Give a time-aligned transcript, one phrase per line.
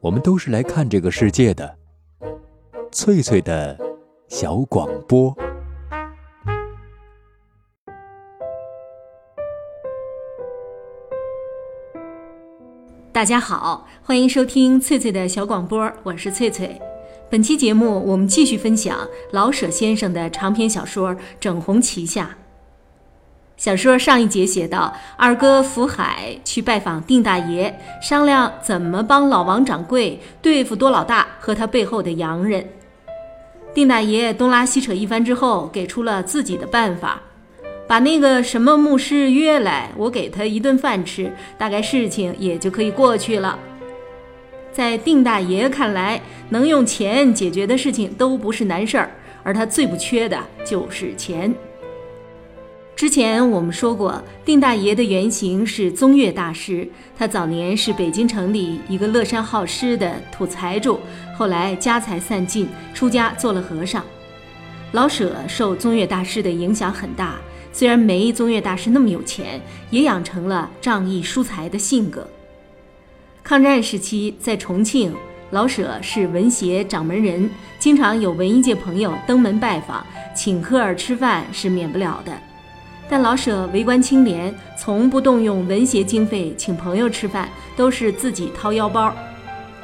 [0.00, 1.76] 我们都是来看这个世界的。
[2.92, 3.76] 翠翠的
[4.28, 5.36] 小广播。
[13.10, 16.80] 大家好，欢迎收听翠翠的小广播，我是翠翠。
[17.28, 18.96] 本期节目我们继续分享
[19.32, 22.36] 老舍先生的长篇小说《整红旗下》。
[23.58, 32.64] 小说上一节写到，二哥福海去拜访丁大爷，商量怎么帮老王掌柜对付多老大和他背后的洋人。
[33.74, 37.20] 丁大爷东拉西扯一番之后，给出了自己的办法，
[37.88, 43.58] 把那个什么牧师约来，我给他一顿饭吃，大概事情也就可以过去了。
[44.70, 49.10] 在丁大爷看来，能用钱解决的事情都不是难事儿，
[49.42, 51.52] 而他最不缺的就是钱。
[52.98, 56.84] 之前我们说过，定大爷的原型是宗岳大师。
[57.16, 60.98] 他早年是北京城里一个乐善好施的土财主，
[61.36, 64.04] 后来家财散尽，出家做了和尚。
[64.90, 67.36] 老舍受宗岳大师的影响很大，
[67.72, 69.60] 虽然没宗岳大师那么有钱，
[69.90, 72.28] 也养成了仗义疏财的性格。
[73.44, 75.14] 抗战时期，在重庆，
[75.52, 80.04] 老舍是文协掌门人，经常有文艺界朋友登门拜访，
[80.34, 82.32] 请客吃饭是免不了的。
[83.08, 89.14] 但老舍为官清廉，从不动用文协经费请朋友吃饭，都是自己掏腰包。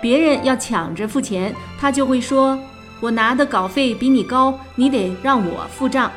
[0.00, 2.58] 别人要抢着付钱，他就会说
[3.00, 6.12] ：“我拿的稿费比你高，你得让我付账。”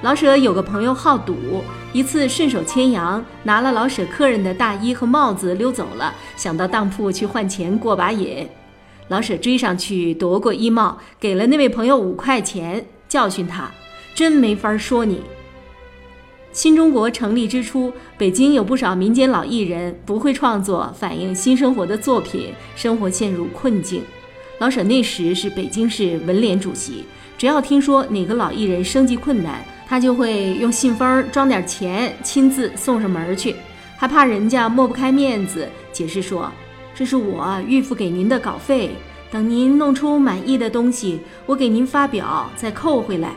[0.00, 8.48] 老舍有个朋友好赌，一次顺手牵羊拿了老舍客人的大衣和帽子溜走了，想到当铺去换钱过把瘾。
[9.08, 13.70] 老舍追上去夺过衣帽，给了那位朋友五块钱，教训他
[14.14, 15.20] ：“真没法说你。”
[16.52, 24.02] 新中国成立之初，北京有不少民间老艺人不会创作反映新生活的作品，生活陷入困境。
[24.58, 27.04] 老舍那时是北京市文联主席，
[27.38, 33.54] 只要听说哪个老艺人生计困难，他就会用信封装点钱，亲自送上门去，
[33.96, 36.50] 还怕人家抹不开面子，解释说
[36.94, 38.90] ：“这是我预付给您的稿费，
[39.30, 43.30] 等您弄出满意的东西，我给您发表再扣回来。”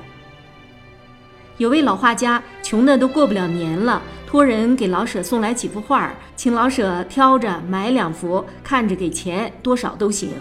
[1.57, 10.31] 有位老画家，穷的都过不了年了，托人给老舍送来几幅画，请老舍挑着买两幅，看着给钱，多少都行。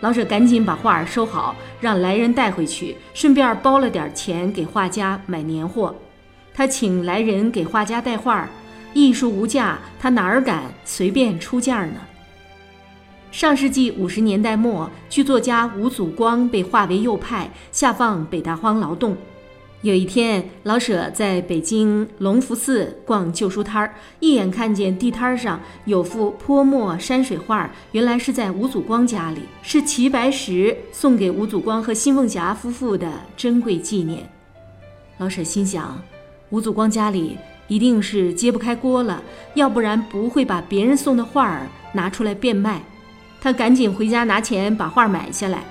[0.00, 5.94] 老舍赶紧把画收好，让来人带回去，顺便包了点钱给画家买年货。
[6.52, 8.46] 他请来人给画家带画，
[8.92, 11.94] 艺术无价，他哪儿敢随便出价呢？
[13.30, 19.16] 上世纪五十年代末，剧作家吴祖光被划为右派，下放北大荒劳动。
[19.82, 34.30] 有一天，老舍在北京隆福寺逛旧书摊儿，一眼看见地摊上有幅泼墨山水画，原来是在吴祖光家里，是齐白石送给吴祖光和辛凤霞夫妇的珍贵纪念。
[35.18, 36.00] 老舍心想，
[36.50, 39.20] 吴祖光家里一定是揭不开锅了，
[39.54, 42.80] 要不然不会把别人送的画儿拿出来变卖。
[43.40, 45.64] 他赶紧回家拿钱把画买下来。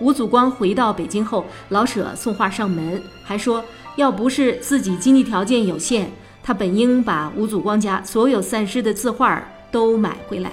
[0.00, 3.64] 吴祖光回到北京后，老舍送画上门，还说
[3.96, 6.08] 要不是自己经济条件有限，
[6.42, 10.52] 他本应把吴祖光家所有散失的字画都买回来。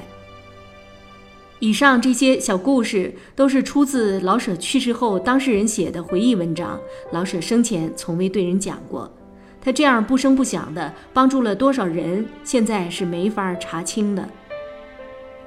[1.60, 6.80] 以上这些小故事都是出自老舍去世后当事人写的回忆文章，
[7.12, 9.12] 老舍生前从未对人讲过。
[9.62, 14.28] 他这样不声不响的帮助了多少人，现在是没法查清的。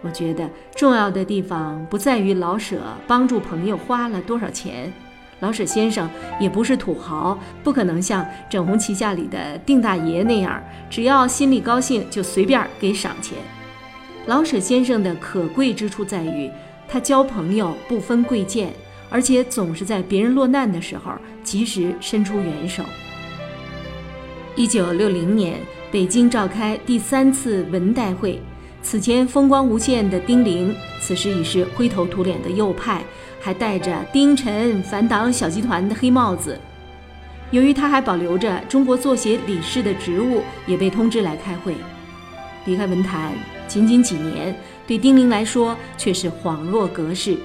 [0.00, 4.92] 我觉得重要的地方不在于老舍帮助朋友花了多少钱，
[5.41, 13.37] 老舍先生也不是土豪，不可能像《整红旗下》里的丁大爷那样，只要心里高兴就随便给赏钱。
[14.26, 16.48] 老舍先生的可贵之处在于，
[16.87, 18.72] 他交朋友不分贵贱，
[19.10, 22.84] 而且总是在别人落难的时候及时伸出援手。
[24.54, 25.58] 一九六零年，
[25.91, 28.41] 北京召开第三次文代会。
[28.83, 33.02] 此前风光无限的丁玲，此时已是灰头土脸的右派，
[33.41, 36.58] 还戴着丁晨反党小集团的黑帽子。
[37.50, 41.75] 由于他还保留着中国作协理事的职务，也被通知来开会。
[42.64, 43.32] 离开文坛
[43.67, 44.55] 仅仅几年，
[44.87, 47.37] 对丁玲来说却是恍若隔世。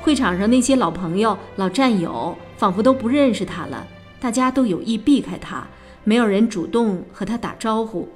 [0.00, 3.86] 会场上那些老朋友、老战友，仿佛都不认识他了，
[4.20, 5.66] 大家都有意避开他，
[6.04, 8.08] 没有人主动和他打招呼。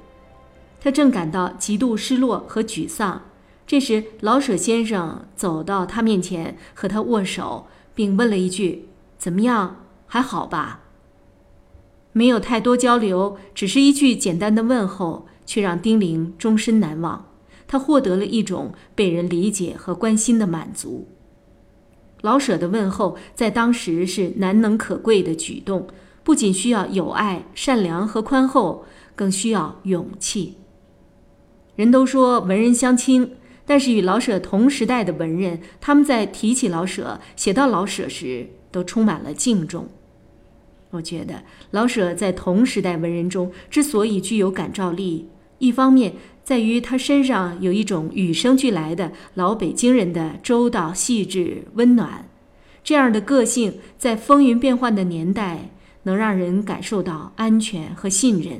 [0.83, 3.21] 他正感到极度失落和沮丧，
[3.65, 9.77] 这时老舍先生走到他面前，和他握手，并问了一句：“怎么样？
[10.07, 10.81] 还好吧？”
[12.11, 17.27] 没有太多交流，只是一句简单的问候，却让丁玲终身难忘。
[17.65, 21.07] 他获得了一种被人理解和关心的满足。
[22.19, 25.87] 老舍的问候在当时是难能可贵的举动，
[26.25, 28.83] 不仅需要友爱、善良和宽厚，
[29.15, 30.57] 更需要勇气。
[31.75, 33.31] 人都说文人相轻，
[33.65, 39.87] 但是与老舍同时代的文人，他们在提起老舍、写到老舍时，都充满了敬重。
[40.91, 45.27] 我觉得老舍在同时代文人中之所以具有感召力，
[45.57, 52.29] 一方面在于他身上有一种与生俱来的老北京人的周到、细致、温暖，
[52.83, 55.71] 这样的个性在风云变幻的年代
[56.03, 58.59] 能让人感受到安全和信任；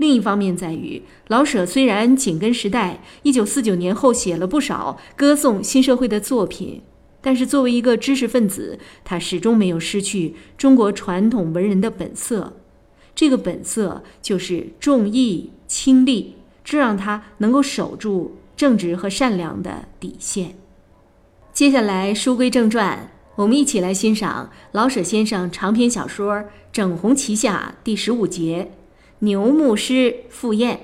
[0.00, 6.80] 另一方面在于老舍虽然紧跟时代，一九四九年后写了不少歌颂新社会的作品。
[7.20, 12.54] 但是，作为一个知识分子，他始终没有失去中国传统文人的本色。
[13.14, 20.54] 这个本色就是重义轻利，这让他能够守住正直和善良的底线。
[21.52, 26.36] 接下来，书归正传，我们一起来欣赏老舍先生长篇小说
[26.72, 28.70] 《整红旗下》第十五节
[29.20, 30.76] 《牛牧师赴宴》。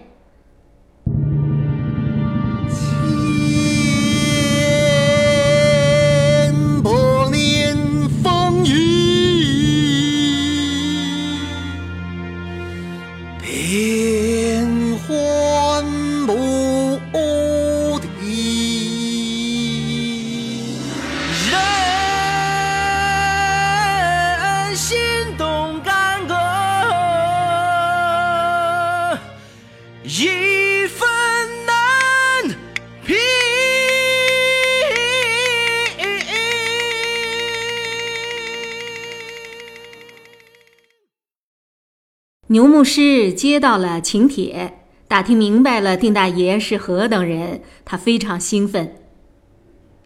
[42.77, 48.97] 牧师接到了请帖，打听明白了丁大爷是何等人，他非常兴奋。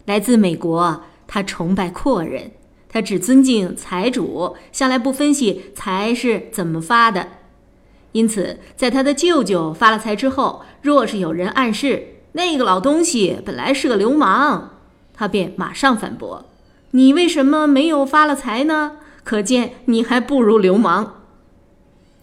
[0.04, 2.52] 来自美国，他崇拜阔人，
[2.88, 7.26] 他只尊敬财主，向来不分析财是怎么发的。
[8.12, 14.76] 因此，在他的舅舅发了财之后，若是有人暗示那个老东西本来是个流氓，
[15.12, 16.46] 他便马上反驳
[16.92, 18.92] ：“你为什么没有发了财呢？
[19.24, 21.16] 可见你还不如流氓。”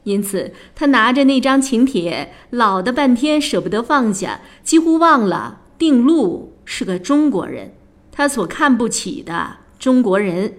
[0.08, 7.74] 因此，他拿着那张请帖，老的半天舍不得放下，几乎忘了定禄是个中国人，
[8.10, 10.54] 他所看不起的中国人。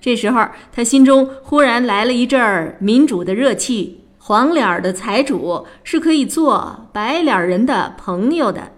[0.00, 8.72] 这时候，他心中忽然来了一阵儿民主的热气：黄脸儿的财主是可以做白脸人的朋友的。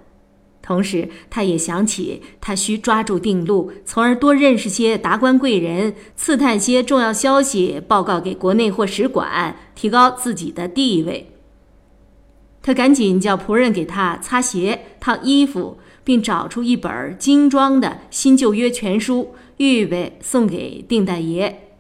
[0.71, 11.33] 同时，他也想起他需抓住定路，从而多认识些达官贵人，刺探些重要消息，报告给国内或使馆，提高自己的地位。
[12.63, 21.73] 他赶紧叫仆人给他擦鞋、烫衣服，并找出一本精装的新旧约全书，预备送给丁大爷。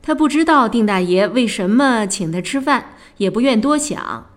[0.00, 4.29] 他不知道丁大爷为什么请他吃饭，也不愿多想。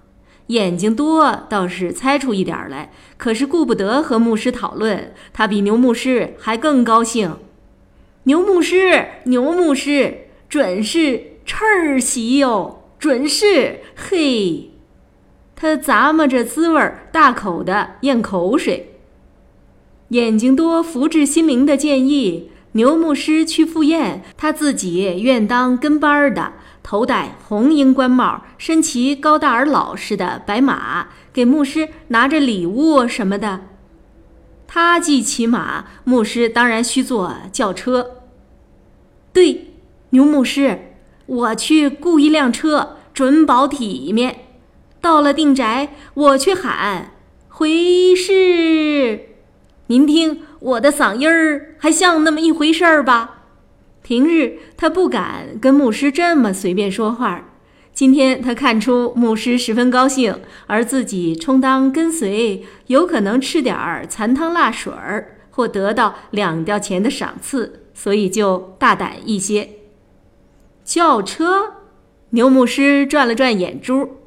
[0.53, 7.37] 眼睛多倒是猜出一点来，可是顾不得和牧师讨论，他比牛牧师还更高兴。
[8.25, 14.69] 牛牧师，牛牧师，准是翅儿喜哟，准是嘿！
[15.55, 18.91] 他咂摸着滋味儿，大口的咽口水。
[20.09, 26.53] 眼睛多福至心灵的建议，牛牧师去赴宴，他自己愿当跟班儿的。
[26.83, 33.61] 头戴红缨官帽，身骑高大而老实的白马，给牧师拿着礼物什么的。
[34.67, 38.17] 他既骑马，牧师当然需坐轿车。
[39.31, 39.73] 对，
[40.09, 44.41] 牛牧师，我去雇一辆车，准保体面。
[44.99, 47.11] 到了定宅，我去喊
[47.49, 49.29] 回事。
[49.87, 53.32] 您听我的嗓音儿，还像那么一回事儿吧？
[54.03, 57.49] 平日他不敢跟牧师这么随便说话，
[57.93, 69.69] 今天他看出牧师十分高兴，而自己充当跟随，有可能吃点儿残汤辣水儿，或得到两吊钱的赏赐，所以就大胆一些。
[70.83, 71.75] 轿车，
[72.31, 74.17] 牛牧师转了转眼珠，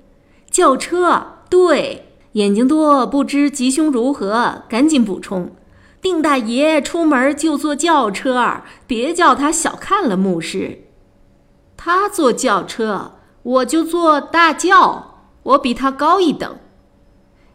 [0.51, 5.51] 轿车，对，眼睛多不知吉凶如何，赶紧补充。
[6.07, 10.85] 丁大爷出门就坐轿车，别叫他小看了牧师。
[11.77, 16.59] 他坐轿车，我就坐大轿，我比他高一等。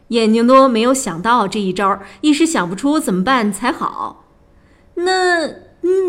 [0.08, 4.26] 眼睛多没有想到这一招，一时想不出怎么办才好。
[4.96, 5.46] 那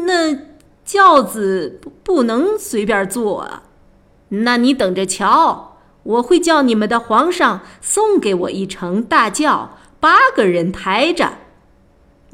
[0.06, 0.38] 那
[0.84, 3.64] 轿子不不能随便坐啊？
[4.28, 11.38] 那你等着瞧，我会叫你们的皇上送给我一乘大轿，八个人抬着。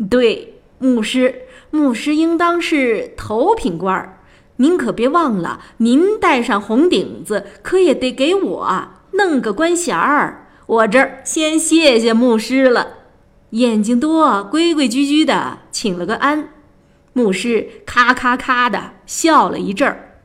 [0.07, 4.19] 对，牧师，牧师应当是头品官儿。
[4.57, 10.47] 您可别忘了，您戴上红顶子，可也得给我弄个官衔儿。
[10.65, 12.97] 我这儿先谢谢牧师了。
[13.51, 16.49] 眼睛多规规矩矩的，请了个安。
[17.13, 20.17] 牧师咔咔咔的笑了一阵儿。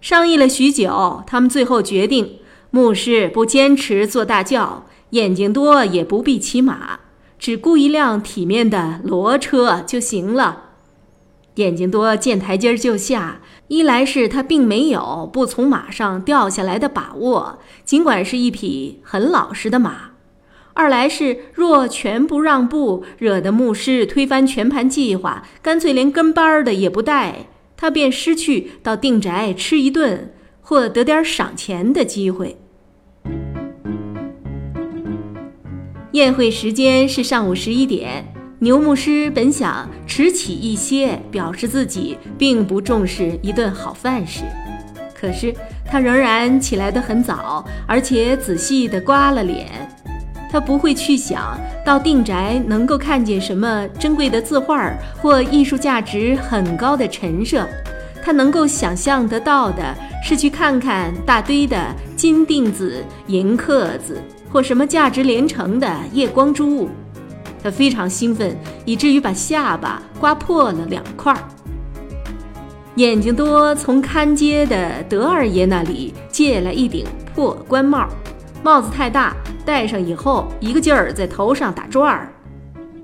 [0.00, 2.40] 商议了许久，他们最后决定，
[2.70, 7.00] 牧师不坚持坐大轿，眼睛多也不必骑马，
[7.42, 10.66] 只雇一辆体面的骡车就行了。
[11.56, 20.12] 眼睛多见台阶就下，一来是他并没有不从马上掉下来的把握，尽管是一匹很老实的马；
[20.74, 32.61] 二来是若全不让步，惹得牧师推翻全盘计划，干脆连跟班的也不带，他便失去到定宅吃一顿或得点赏钱的机会。
[36.12, 38.22] 宴会时间是上午十一点。
[38.58, 44.42] 牛牧师本想迟起一些，表示自己并不重视一顿好饭食，
[45.18, 45.54] 可是
[45.86, 49.66] 他仍然起来得很早，而且仔细地刮了脸。
[50.50, 57.66] 他不会去想到定宅能够看见什么珍贵的字画或艺术价值很高的陈设，
[58.22, 59.82] 他能够想象得到的
[60.22, 61.82] 是去看看大堆的
[62.14, 64.20] 金锭子、银刻子
[64.52, 66.88] 或什么价值连城的夜光珠。
[67.62, 71.34] 他非常兴奋，以至于把下巴刮破了两块。
[72.96, 78.06] 眼睛多从看街的德二爷那里借来一顶破官帽，
[78.62, 82.30] 帽子太大，戴上以后一个劲儿在头上打转儿。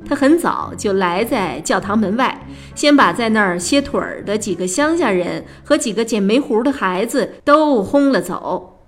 [0.06, 8.80] 他很早就来在教堂门外，先把在那儿歇腿儿的几个乡下人和几个捡煤糊的孩子都轰了走。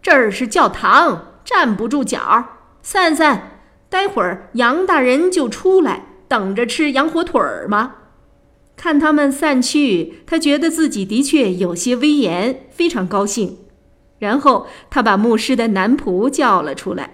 [0.00, 2.44] 这儿是教堂，站不住脚儿，
[2.82, 3.50] 散散。
[3.88, 7.94] 待会儿杨大人就出来，等着吃羊火腿儿吗？
[8.76, 13.58] 看他们散去，他觉得自己的确有些威严，非常高兴。
[14.18, 17.10] 然后他把牧师的男仆叫了出来。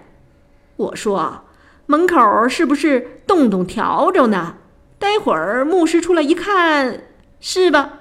[0.77, 1.43] 我说
[1.85, 4.55] ：“门口是不是洞洞条帚呢？
[4.97, 7.03] 待会儿牧师出来一看，
[7.39, 7.99] 是吧？”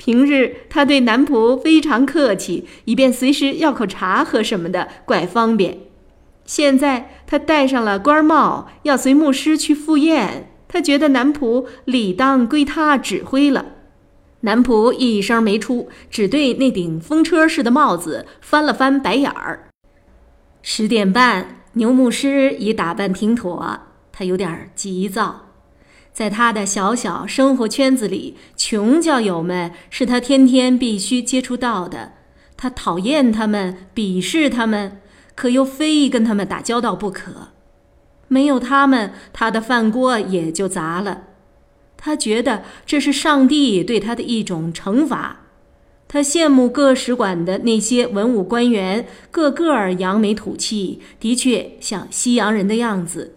[0.00, 5.76] 平日他对男仆非常客气，以便随时要口茶喝什么的，怪方便。
[6.46, 10.50] 现在他戴上了官帽，要随牧师去赴宴。
[10.66, 13.66] 他觉得男仆理当归他指挥了。
[14.40, 19.68] 男仆一声没出，只对那顶风车似的帽子翻了翻白眼儿。
[20.62, 23.80] 十点半，牛牧师已打扮挺妥，
[24.10, 25.49] 他有点急躁。
[26.12, 32.12] 在他的小小生活圈子里，穷教友们是他天天必须接触到的。
[32.56, 35.00] 他讨厌他们，鄙视他们。
[35.36, 37.48] 可又非跟他们打交道不可，
[38.28, 41.22] 没有他们，他的饭锅也就砸了。
[41.96, 45.46] 他觉得这是上帝对他的一种惩罚。
[46.06, 53.36] 他羡慕各使馆的那些文武官员，个个扬眉吐气，的确像西洋人的样子。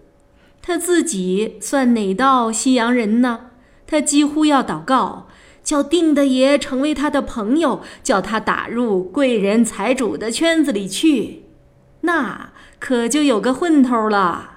[0.65, 3.51] 他自己算哪道西洋人呢？
[3.85, 5.27] 他几乎要祷告，
[5.61, 11.43] 叫定的爷成为他的朋友，叫他打入贵人财主的圈子里去。
[12.01, 14.51] 那可就有个混头了。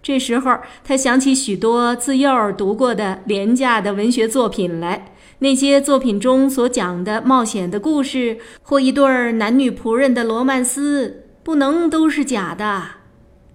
[0.00, 12.82] 这时候，他想起许多自幼读过的廉价的文学作品来，那些作品中所讲的冒险的故事，或一对男女仆人的罗曼斯，不能都是假的。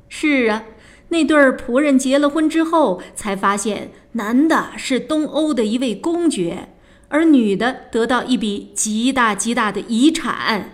[0.08, 0.64] 是啊，
[1.10, 6.70] 那对儿仆人结了婚之后，才发现男的是东欧的一位公爵，
[7.08, 10.72] 而女的得到一笔极大极大的遗产。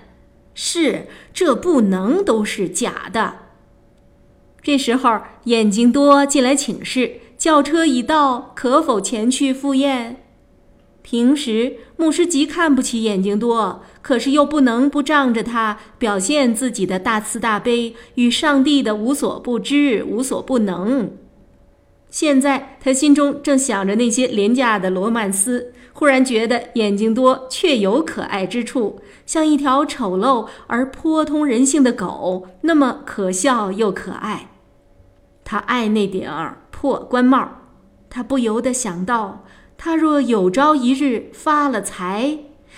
[0.56, 3.36] 是，这不能都是假的。
[4.62, 10.23] 这时候，眼睛多进来请示，轿车已到，可否前去赴宴？
[11.04, 21.12] 平时牧师极看不起眼睛多，可是又不能不仗着他表现自己的大慈大悲与上帝的无所不知、无所不能。
[22.10, 25.74] 现在他心中正想着那些廉价的罗曼斯。
[25.96, 34.50] 忽然觉得眼睛多确有可爱之处，像一条丑陋而颇通人性的狗，那么可笑又可爱。
[35.44, 36.28] 他爱那顶
[36.72, 37.48] 破官帽，
[38.10, 39.43] 他不由得想到，
[39.78, 42.38] 他若有朝一日发了财，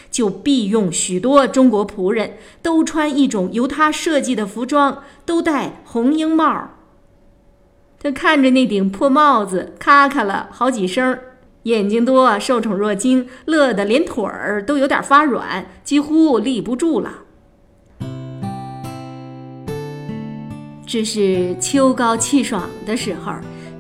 [0.10, 6.72] 就必用许多中国仆人，都穿一种由他设计的服装，都戴红缨帽。
[8.00, 11.18] 他看着那顶破帽子，咔咔了好几声，
[11.64, 17.24] 眼睛多，受宠若惊，乐得连腿儿都有点发软，几乎立不住了。
[20.88, 23.34] 这是秋高气爽的时候，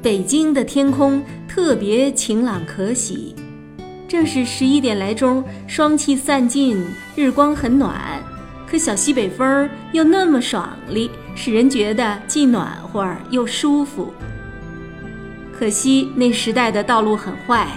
[0.06, 3.34] 北京的天空特别晴朗可喜。
[4.08, 6.80] 正是十一点来钟，霜气散尽，
[7.16, 8.22] 日光很暖，
[8.70, 14.14] 可小西北风又那么爽利，使人觉得既暖和又舒服。
[15.52, 17.68] 可惜那时代的道路很坏，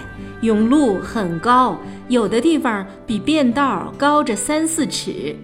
[0.42, 5.34] 甬路很高，有的地方比便道高着三四尺，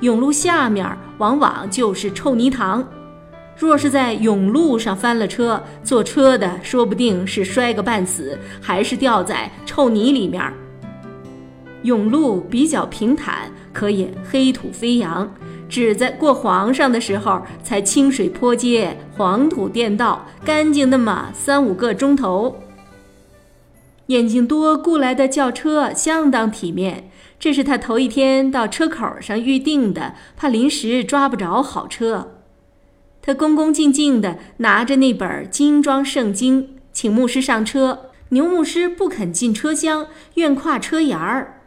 [0.00, 0.84] 甬路下面
[1.18, 2.84] 往往就是臭泥塘。
[3.56, 10.42] 若是在甬路上翻了车，坐车的说不定是摔个半死，还是掉在臭泥里面。
[11.82, 15.32] 甬路比较平坦，可以黑土飞扬，
[15.68, 22.56] 只在过黄上的时候才清水坡街、黄土垫道，干净那么三五个钟头。
[24.08, 32.35] 眼睛多雇来的轿车相当体面，这是他头一天到车口上预定的，怕临时抓不着好车。
[33.26, 38.10] 他恭恭敬敬地拿着那本精装圣经，请牧师上车。
[38.28, 41.62] 牛牧师不肯进车厢，愿跨车沿儿。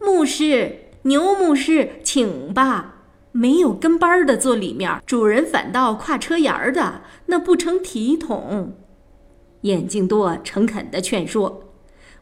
[0.00, 2.94] 牧师，牛牧师，请吧。
[3.30, 8.76] 没有跟班的坐里面，主人反倒跨车沿儿的，那不成体统。
[9.60, 11.72] 眼镜多诚恳地劝说，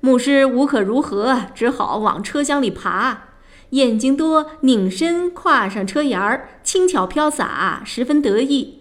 [0.00, 3.28] 牧师无可如何，只好往车厢里爬。
[3.70, 8.80] 眼睛多，拧身跨上车沿儿，轻巧飘洒，十分得意，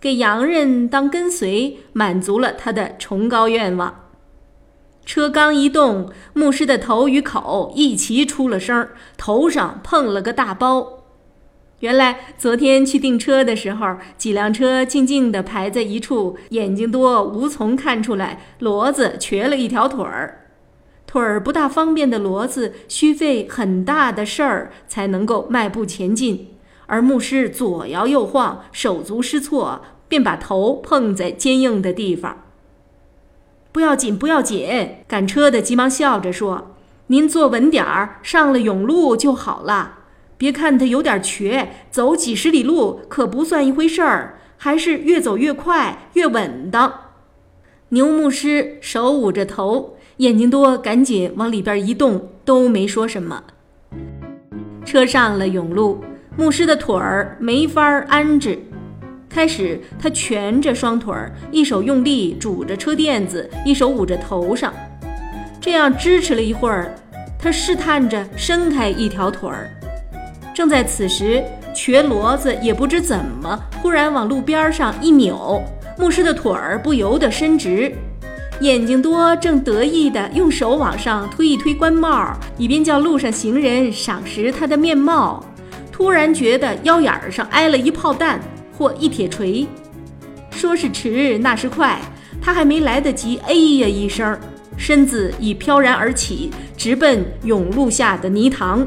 [0.00, 4.00] 给洋人当跟随，满足了他的崇高愿望。
[5.06, 11.04] 车刚一动，牧师的头与口一齐出了声，头上碰了个大包。
[11.80, 20.43] 原来昨天去订车的时候，几辆车静静地排在一处，眼睛多无从看出来，骡子瘸了一条腿儿。
[21.14, 26.48] 腿儿不大方便的骡子，需费很大的事儿才能够迈步前进。
[26.86, 32.42] 而牧师左摇右晃，手足失措，便把头碰在坚硬的地方。
[33.70, 34.96] 不要紧，不要紧！
[35.06, 36.74] 赶车的急忙笑着说
[37.06, 40.00] ：“您坐稳点儿，上了甬路就好了。
[40.36, 46.92] 别看他有点瘸，走几十里路可不算一回事儿，还是越走越快，越稳当。”
[47.90, 49.96] 牛牧师手捂着头。
[50.18, 53.42] 眼睛多，赶紧往里边一动，都没说什么。
[54.84, 55.98] 车上了甬路，
[56.36, 58.58] 牧师的腿儿没法安置。
[59.28, 64.72] 开始他蜷着双腿儿，一手用力拄着车垫子，一手捂着头上，
[65.60, 66.94] 这样支持了一会儿，
[67.36, 69.68] 他试探着伸开一条腿儿。
[70.54, 71.42] 正在此时，
[71.74, 75.60] 瘸骡子也不知怎么，忽然往路边上一扭，
[75.98, 77.92] 牧师的腿儿不由得伸直。
[78.60, 85.44] 眼睛多正得意地用手往上推一推官帽，以便叫路上行人赏识他的面貌。
[85.90, 88.40] 突然觉得腰眼儿上挨了一炮弹
[88.76, 89.66] 或一铁锤，
[90.50, 92.00] 说是迟，那是快。
[92.40, 94.38] 他还没来得及哎呀一声，
[94.76, 98.86] 身子已飘然而起，直奔甬路下的泥塘。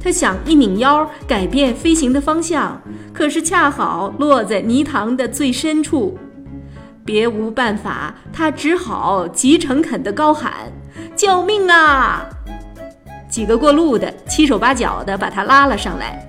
[0.00, 2.80] 他想一拧腰，改变飞行的方向，
[3.12, 6.16] 可是恰好落在泥塘的最深处。
[7.08, 10.70] 别无办法，他只好极诚恳地高喊
[11.16, 12.28] ：“救命啊！”
[13.30, 16.22] 几个过路的七手八脚地把他拉了上来。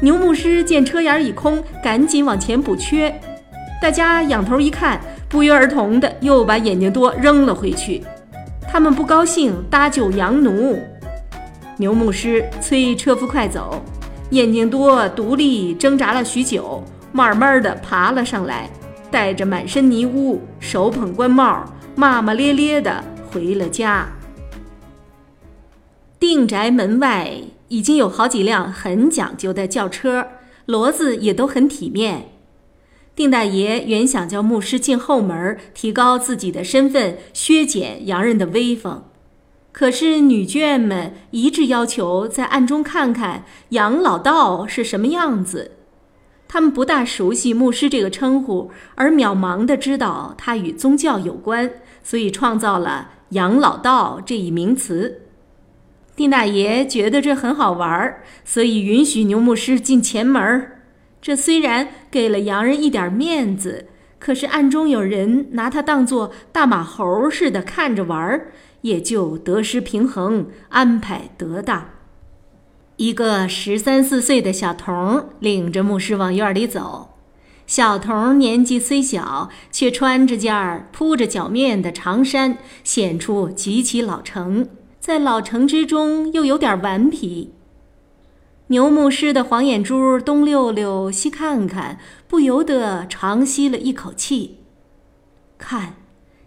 [0.00, 3.14] 牛牧师见车沿已空，赶紧往前补缺。
[3.80, 8.02] 大家仰头一看，不约而同地又把眼睛多扔了回去。
[8.68, 10.76] 他们不高兴搭救羊奴。
[11.76, 13.80] 牛牧师催车夫快走，
[14.30, 18.68] 眼睛多独立挣扎了许久，慢慢地爬了上来。
[19.14, 24.08] 带着满身泥污，手捧官帽，骂骂咧咧地回了家。
[26.18, 27.34] 定宅门外
[27.68, 30.26] 已经有好几辆很讲究的轿车，
[30.66, 32.32] 骡子也都很体面。
[33.14, 39.04] 定大爷原想叫牧师进后门，提高自己的身份，削减洋人的威风，
[39.70, 45.73] 可是女眷们一致要求在暗中看看杨老道是什么样子。
[46.54, 51.68] 他们不大熟悉牧师这个称呼，而渺茫地知道他与宗教有关，
[52.04, 55.22] 所以创造了“杨老道”这一名词。
[56.14, 60.70] 丁大爷觉得这很好玩，所以允许牛牧师进前门。
[61.20, 63.88] 这虽然给了洋人一点面子，
[64.20, 68.40] 可是暗中有人拿他当作大马猴似的看着玩，
[68.82, 71.93] 也就得失平衡，安排得当。
[72.96, 77.10] 一个十三四岁的小童领着牧师往院里走。
[77.66, 84.68] 小童年纪虽小，却穿着件儿铺着脚面的长衫，显出极其老成。
[85.00, 87.52] 在老成之中，又有点顽皮。
[88.68, 94.58] 牛牧师的黄眼珠东溜溜西看看，不由得长吸了一口气。
[95.58, 95.96] 看，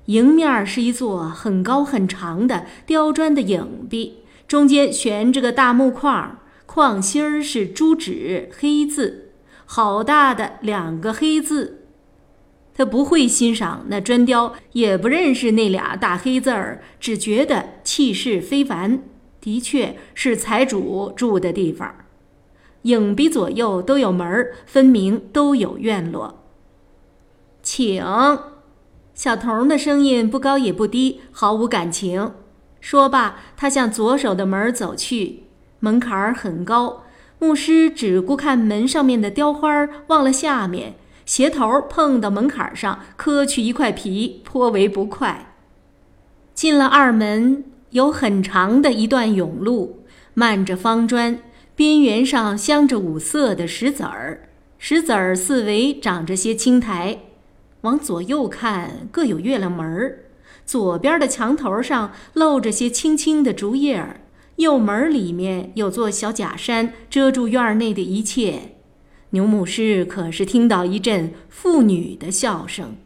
[0.06, 9.32] 迎面是一座很高很长的雕砖的影壁，中间悬着个大木框，框心儿是朱纸黑字，
[9.66, 11.84] 好大的两个黑字。
[12.74, 19.02] 他不会欣赏那砖雕，也不认识那俩大黑字儿，只觉得气势非凡，
[19.42, 21.94] 的确是财主住的地方。
[22.84, 26.44] 影壁左右都有门儿，分明都有院落。
[27.62, 28.06] 请，
[29.14, 32.32] 小童的声音不高也不低，毫无感情。
[32.80, 35.44] 说罢，他向左手的门走去。
[35.80, 37.04] 门槛儿很高，
[37.40, 40.96] 牧师只顾看门上面的雕花，忘了下面。
[41.26, 45.54] 鞋头碰到门槛上，磕去一块皮，颇为不快。
[46.54, 51.40] 进了二门，有很长的一段甬路，漫着方砖。
[51.76, 57.20] 边缘上镶着五色的石子儿，石子儿四围长着些青苔。
[57.82, 60.20] 往左右看，各有月亮门儿。
[60.68, 64.22] 左边的墙头上露着些青青的竹叶儿，
[64.58, 68.76] 右门里面有座小假山，遮住院内的一切。
[69.32, 72.98] 牛牧师可是听到一阵妇女的笑声。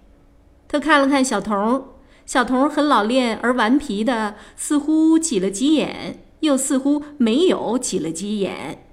[0.67, 1.85] 他看了看小童，
[2.25, 6.25] 小童很老练而顽皮的，似乎挤了挤眼。
[6.41, 8.83] 又似乎没有挤了挤眼，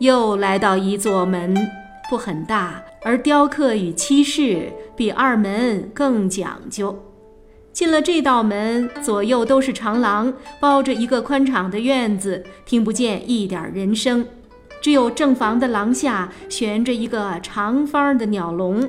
[0.00, 1.56] 又来到一座门，
[2.12, 6.94] 不很大，而雕刻与漆饰比二门更讲究。
[7.72, 14.26] 进了这道门，左右都是长廊，包着一个宽敞的院子，听不见一点人声，
[14.82, 18.86] 只有正房的廊下悬着一个长方的鸟笼，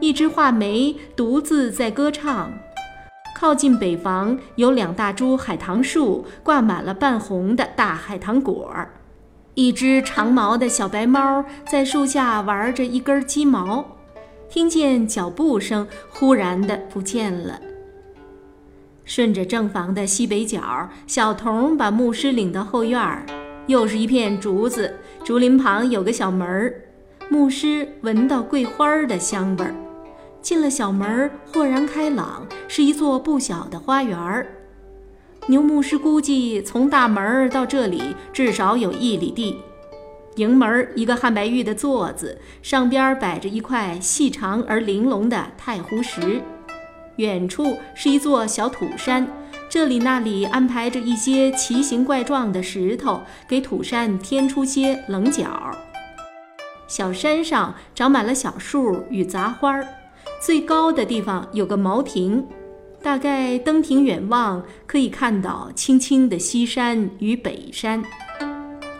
[0.00, 2.52] 一只画眉独自在歌唱。
[3.36, 8.90] 靠近北房有两大株海棠树，挂满了半红的大海棠果儿。
[9.58, 13.84] 一只长毛的小白猫在树下玩着一根鸡毛。
[14.48, 17.58] 听见脚步声，忽然的不见了。
[19.04, 23.26] 顺着正房的西北角，小童把牧师领到后院儿，
[23.66, 24.94] 又是一片竹子，
[25.24, 26.80] 竹林旁有个小门儿。
[27.28, 29.74] 牧师闻到桂花的香味儿。
[30.40, 34.46] 进了小门，豁然开朗，是一座不小的花园儿。
[35.50, 39.56] 牛牧师估计，从大门到这里至少有一里地。
[40.36, 46.42] 迎门一个汉白玉的座子，上边摆着一块细长而玲珑的太湖石。
[47.16, 49.26] 远处是一座小土山，
[49.70, 55.74] 这里那里安排着一些奇形怪状的石头，给土山添出些棱角。
[56.86, 59.88] 小山上长满了小树与杂花儿。
[60.40, 62.46] 最高的地方有个茅亭，
[63.02, 68.02] 大概登亭远望，可以看到青青的西山与北山。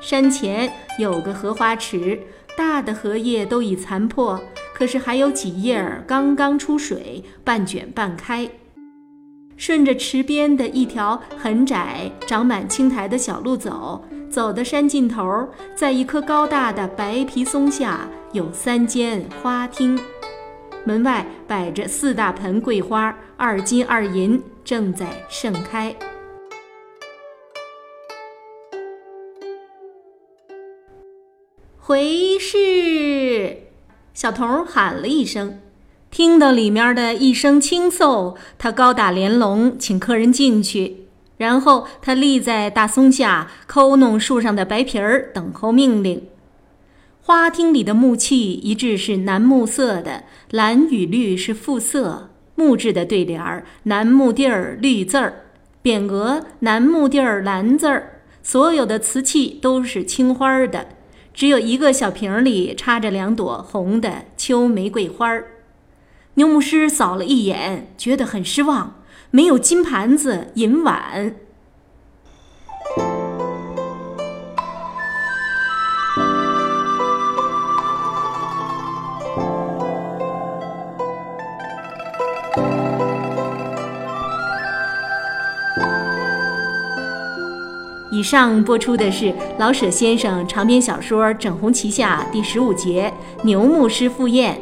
[0.01, 2.19] 山前有个荷花池，
[2.57, 4.41] 大的荷叶都已残破，
[4.73, 8.49] 可是还有几叶儿刚刚出水，半卷半开。
[9.57, 19.99] 顺着池边的一条很窄、长满青苔的小路走，走到山尽头，在一棵高大的白皮松下，有三间花厅。
[20.85, 25.95] 门外摆着四大盆桂花儿，二金二银，正在盛开。
[31.79, 33.59] 回事！
[34.13, 35.61] 小童喊了一声，
[36.11, 41.07] 听到里面的一声轻奏，他高打连笼，请客人进去。
[41.37, 46.27] 然后他立在大松下，抠弄树上的白皮儿，等候命令。
[47.23, 52.28] 花厅里的木器一致是楠木色的，蓝与绿是副色。
[52.59, 55.33] 木质的对联儿，楠木地儿绿字儿；
[55.81, 58.23] 匾额，楠木地儿蓝字儿。
[58.43, 60.89] 所有的瓷器都是青花的，
[61.33, 65.47] 只有一个小瓶里插着两朵红的秋玫瑰花儿。
[66.35, 71.37] 牛牧师扫了一眼，觉得很失望，没有金盘子、银碗。
[88.19, 93.13] 以上播出的是老舍先生长篇小说《整红旗下》第十五节
[93.45, 94.55] 《牛牧师赴宴》。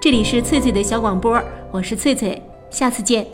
[0.00, 3.26] 这里是翠翠的小广播，我是翠翠，下次见。